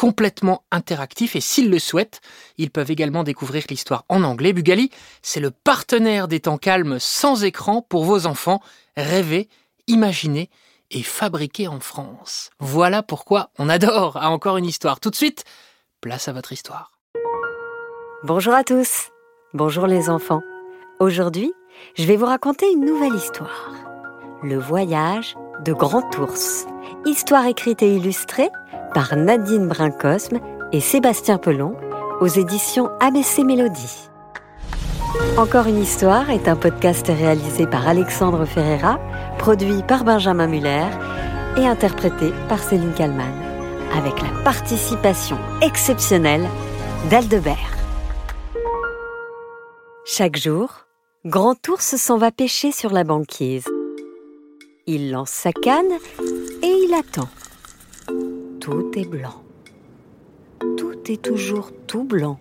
[0.00, 2.22] complètement interactifs et s'ils le souhaitent,
[2.56, 4.54] ils peuvent également découvrir l'histoire en anglais.
[4.54, 8.62] Bugali, c'est le partenaire des temps calmes sans écran pour vos enfants.
[8.96, 9.50] Rêver,
[9.88, 10.48] imaginer
[10.90, 12.48] et fabriquer en France.
[12.60, 15.00] Voilà pourquoi on adore à encore une histoire.
[15.00, 15.44] Tout de suite,
[16.00, 16.92] place à votre histoire.
[18.24, 19.10] Bonjour à tous.
[19.52, 20.40] Bonjour les enfants.
[20.98, 21.52] Aujourd'hui,
[21.94, 23.70] je vais vous raconter une nouvelle histoire.
[24.42, 26.64] Le voyage de Grand Ours.
[27.04, 28.48] Histoire écrite et illustrée
[28.94, 30.40] par Nadine Brincosme
[30.72, 31.74] et Sébastien Pelon
[32.20, 34.08] aux éditions ABC Mélodie.
[35.36, 38.98] Encore une histoire est un podcast réalisé par Alexandre Ferreira,
[39.38, 40.86] produit par Benjamin Muller
[41.56, 43.32] et interprété par Céline Kallmann,
[43.96, 46.46] avec la participation exceptionnelle
[47.10, 47.56] d'Aldebert.
[50.04, 50.86] Chaque jour,
[51.24, 53.64] Grand Ours s'en va pêcher sur la banquise.
[54.86, 55.92] Il lance sa canne
[56.62, 57.28] et il attend.
[58.60, 59.42] Tout est blanc.
[60.76, 62.38] Tout est toujours tout blanc.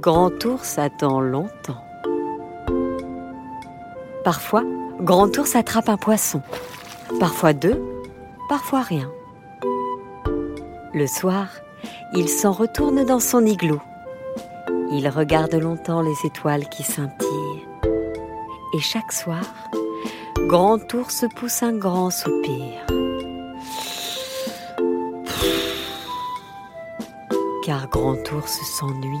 [0.00, 1.84] Grand Ours attend longtemps.
[4.24, 4.64] Parfois,
[5.00, 6.42] Grand Ours attrape un poisson.
[7.20, 7.80] Parfois deux,
[8.48, 9.08] parfois rien.
[10.92, 11.46] Le soir,
[12.14, 13.80] il s'en retourne dans son igloo.
[14.90, 17.66] Il regarde longtemps les étoiles qui scintillent.
[18.74, 19.44] Et chaque soir,
[20.48, 22.84] Grand Ours pousse un grand soupir.
[27.68, 29.20] Car Grand Ours s'ennuie.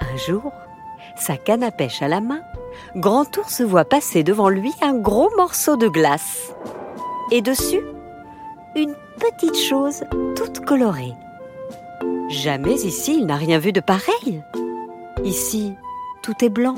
[0.00, 0.52] Un jour,
[1.16, 2.42] sa canne à pêche à la main,
[2.94, 6.52] Grand Ours voit passer devant lui un gros morceau de glace.
[7.32, 7.82] Et dessus,
[8.76, 10.04] une petite chose
[10.36, 11.14] toute colorée.
[12.28, 14.44] Jamais ici il n'a rien vu de pareil.
[15.24, 15.74] Ici,
[16.22, 16.76] tout est blanc.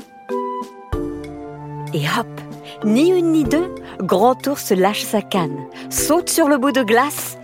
[1.93, 2.41] Et hop,
[2.85, 7.37] ni une ni deux, Grand Ours lâche sa canne, saute sur le bout de glace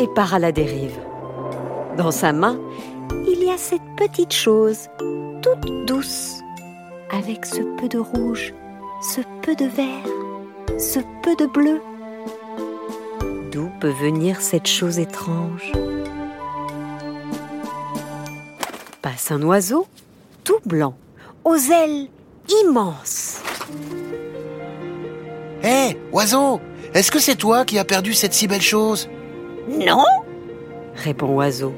[0.00, 0.98] et part à la dérive.
[1.98, 2.58] Dans sa main,
[3.28, 4.88] il y a cette petite chose,
[5.42, 6.40] toute douce,
[7.10, 8.54] avec ce peu de rouge,
[9.02, 11.82] ce peu de vert, ce peu de bleu.
[13.52, 15.72] D'où peut venir cette chose étrange?
[19.02, 19.86] Passe un oiseau,
[20.44, 20.94] tout blanc,
[21.44, 22.08] aux ailes
[22.62, 23.42] immenses.
[25.62, 26.58] Hé, oiseau,
[26.94, 29.10] est-ce que c'est toi qui as perdu cette si belle chose?
[29.70, 30.04] Non,
[30.96, 31.72] répond Oiseau.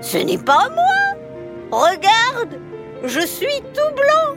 [0.00, 1.80] ce n'est pas moi.
[1.80, 2.60] Regarde,
[3.04, 4.36] je suis tout blanc.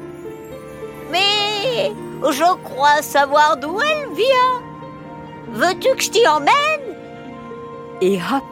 [1.12, 1.92] Mais
[2.32, 4.62] je crois savoir d'où elle vient.
[5.52, 6.96] Veux-tu que je t'y emmène?
[8.02, 8.44] Et hop,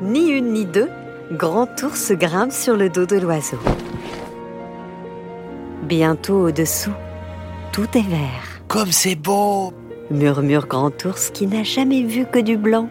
[0.00, 0.88] ni une ni deux,
[1.32, 3.58] Grand Ours grimpe sur le dos de l'oiseau.
[5.82, 6.94] Bientôt au-dessous,
[7.72, 9.72] tout est vert, Comme c'est beau
[10.10, 12.88] murmure Grand Ours qui n'a jamais vu que du blanc.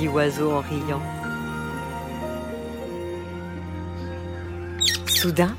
[0.00, 1.02] Dit Oiseau en riant.
[5.06, 5.54] Soudain,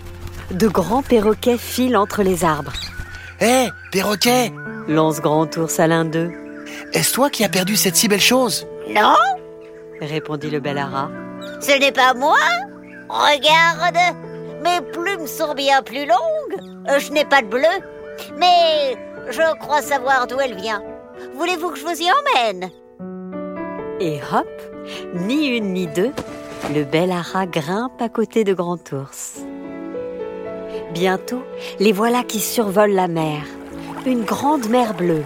[0.50, 2.74] de grands perroquets filent entre les arbres.
[3.40, 4.52] Hé, perroquet,
[4.88, 6.32] Lance Grand Ours à l'un d'eux,
[6.94, 8.66] est-ce toi qui as perdu cette si belle chose?
[8.90, 9.16] Non,
[10.02, 11.10] répondit le bel ara.
[11.60, 12.40] ce n'est pas moi.
[13.10, 14.16] Regarde,
[14.64, 16.60] mes plumes sont bien plus longues.
[16.90, 17.76] Euh, Je n'ai pas de bleu,
[18.40, 18.98] mais
[19.30, 20.82] je crois savoir d'où elle vient.
[21.38, 22.72] Voulez-vous que je vous y emmène?
[24.04, 24.48] Et hop,
[25.14, 26.12] ni une ni deux,
[26.74, 29.42] le bel ara grimpe à côté de Grand Ours.
[30.92, 31.44] Bientôt,
[31.80, 33.44] les voilà qui survolent la mer.
[34.08, 35.24] Une grande mer bleue,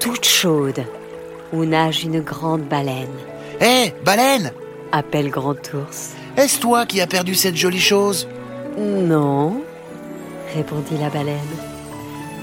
[0.00, 0.84] toute chaude,
[1.52, 3.12] où nage une grande baleine,
[3.60, 4.52] Hé, baleine,
[4.90, 6.14] appelle Grand Ours.
[6.38, 8.26] est-ce toi qui as perdu cette jolie chose?
[8.78, 9.60] Non,
[10.54, 11.36] répondit la baleine.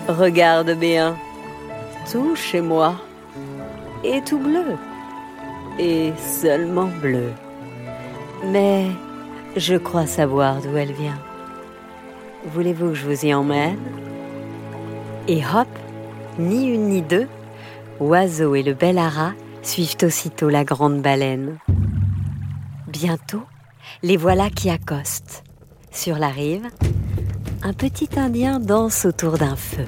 [0.08, 1.18] Regarde bien,
[2.12, 2.94] tout chez moi
[4.04, 4.78] est tout bleu,
[5.80, 7.32] et seulement bleu.
[8.46, 8.88] Mais
[9.58, 11.20] Je crois savoir d'où elle vient.
[12.54, 13.78] Voulez-vous que je vous y emmène?
[15.28, 15.68] Et hop,
[16.40, 17.28] ni une ni deux,
[18.00, 21.58] Oiseau et le bel ara suivent aussitôt la grande baleine.
[22.88, 23.44] Bientôt,
[24.04, 25.44] les voilà qui accostent.
[25.92, 26.68] Sur la rive,
[27.62, 29.86] un petit Indien danse autour d'un feu.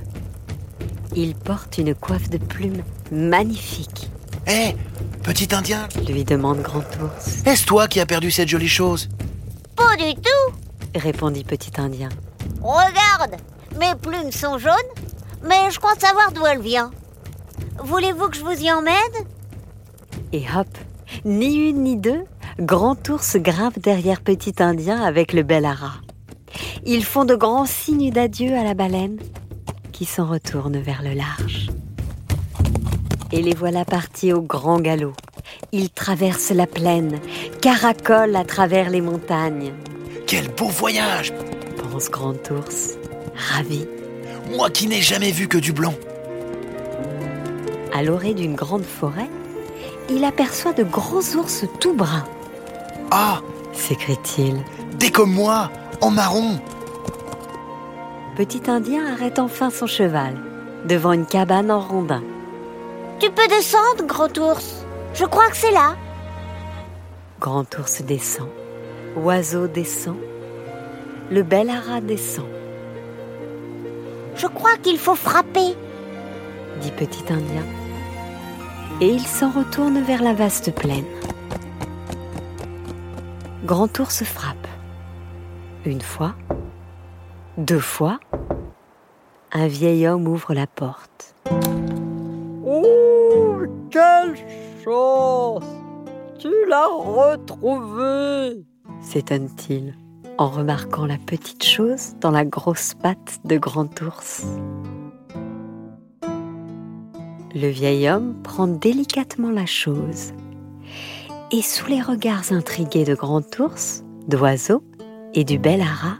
[1.15, 4.11] Il porte une coiffe de plumes magnifique.
[4.45, 4.75] Hé,
[5.23, 7.43] petit Indien, lui demande Grand Ours.
[7.45, 9.09] est-ce toi qui as perdu cette jolie chose?
[9.75, 10.53] Pas du tout
[10.95, 12.09] répondit Petit Indien.
[12.61, 13.37] Regarde
[13.79, 14.71] Mes plumes sont jaunes,
[15.43, 16.91] mais je crois savoir d'où elle vient.
[17.83, 18.93] Voulez-vous que je vous y emmène?
[20.31, 20.67] Et hop,
[21.25, 22.23] ni une ni deux,
[22.59, 25.93] Grand Ours grimpe derrière Petit Indien avec le bel ara.
[26.85, 29.17] Ils font de grands signes d'adieu à la baleine,
[29.91, 31.69] qui s'en retourne vers le large.
[33.35, 35.13] Et les voilà partis au grand galop.
[35.71, 37.19] Ils traversent la plaine,
[37.61, 39.73] caracolent à travers les montagnes,
[40.27, 41.33] Quel beau voyage
[41.77, 42.91] pense Grand Ours,
[43.35, 43.87] ravi.
[44.55, 45.95] Moi qui n'ai jamais vu que du blanc.
[47.91, 49.29] À l'orée d'une grande forêt,
[50.09, 52.25] il aperçoit de gros ours tout bruns,
[53.09, 53.39] Ah,
[53.73, 54.57] s'écrie-t-il.
[54.99, 55.71] des comme moi,
[56.01, 56.59] en marron.
[58.35, 60.35] Petit Indien arrête enfin son cheval
[60.85, 62.23] devant une cabane en rondin.
[63.23, 64.85] Tu peux descendre, grand ours.
[65.13, 65.95] Je crois que c'est là.
[67.39, 68.49] Grand ours descend,
[69.15, 70.17] oiseau descend,
[71.31, 72.49] le bel ara descend,
[74.35, 75.73] Je crois qu'il faut frapper.
[76.81, 77.63] dit Petit Indien.
[78.99, 81.07] Et il s'en retourne vers la vaste plaine.
[83.63, 84.67] Grand ours frappe.
[85.85, 86.35] Une fois,
[87.57, 88.19] deux fois,
[89.53, 91.32] un vieil homme ouvre la porte.
[93.93, 94.35] Quelle
[94.83, 95.63] chance
[96.39, 98.65] Tu l'as retrouvé
[99.03, 99.95] s'étonne-t-il
[100.39, 104.45] en remarquant la petite chose dans la grosse patte de Grand Ours.
[107.53, 110.33] Le vieil homme prend délicatement la chose
[111.51, 114.83] et sous les regards intrigués de Grand Ours, d'Oiseau
[115.35, 116.17] et du bel ara,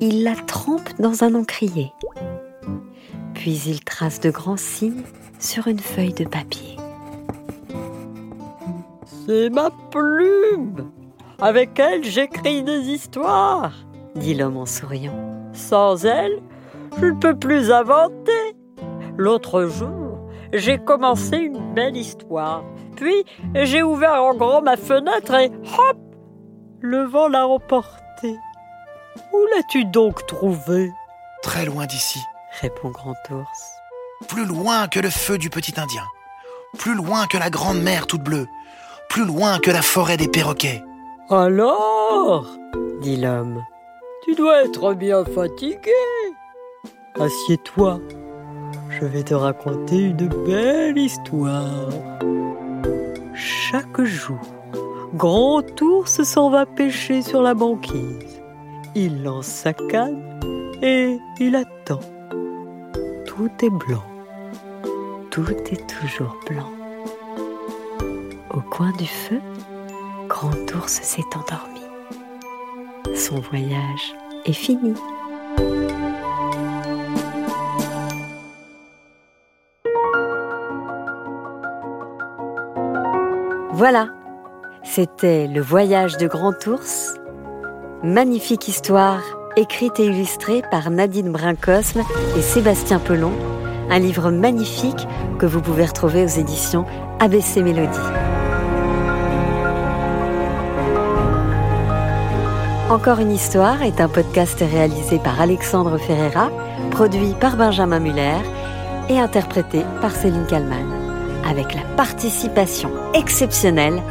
[0.00, 1.90] il la trempe dans un encrier.
[3.34, 5.02] Puis il trace de grands signes
[5.40, 6.76] sur une feuille de papier.
[9.26, 10.90] C'est ma plume
[11.40, 13.72] Avec elle, j'écris des histoires
[14.14, 15.18] dit l'homme en souriant.
[15.52, 16.40] Sans elle,
[16.98, 18.56] je ne peux plus inventer.
[19.16, 22.64] L'autre jour, j'ai commencé une belle histoire.
[22.96, 23.24] Puis,
[23.54, 25.98] j'ai ouvert en grand ma fenêtre et hop
[26.80, 28.36] Le vent l'a emportée.
[29.32, 30.90] Où l'as-tu donc trouvée?
[31.42, 32.20] Très loin d'ici.
[32.60, 33.72] répond Grand Ours.
[34.28, 36.06] Plus loin que le feu du petit Indien.
[36.78, 38.46] Plus loin que la grande mer toute bleue.
[39.14, 40.82] Plus loin que la forêt des perroquets.
[41.30, 42.48] Alors
[43.00, 43.62] dit l'homme.
[44.24, 45.92] Tu dois être bien fatigué.
[47.20, 48.00] Assieds-toi.
[48.90, 51.90] Je vais te raconter une belle histoire.
[53.36, 54.40] Chaque jour,
[55.14, 58.42] Grand Ours s'en va pêcher sur la banquise.
[58.96, 60.40] Il lance sa canne
[60.82, 62.00] et il attend.
[63.26, 64.02] Tout est blanc.
[65.30, 66.73] Tout est toujours blanc.
[68.56, 69.40] Au coin du feu,
[70.28, 71.80] Grand Ours s'est endormi.
[73.16, 74.14] Son voyage
[74.44, 74.94] est fini.
[83.72, 84.06] Voilà,
[84.84, 87.14] c'était le voyage de Grand Ours.
[88.04, 89.20] Magnifique histoire
[89.56, 92.02] écrite et illustrée par Nadine Brincosme
[92.38, 93.32] et Sébastien Pelon.
[93.90, 95.08] Un livre magnifique
[95.40, 96.86] que vous pouvez retrouver aux éditions
[97.18, 98.23] ABC Mélodie.
[102.90, 106.50] Encore une histoire est un podcast réalisé par Alexandre Ferreira,
[106.90, 108.36] produit par Benjamin Muller
[109.08, 110.92] et interprété par Céline Kallmann,
[111.48, 114.02] avec la participation exceptionnelle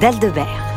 [0.00, 0.71] d'Aldebert.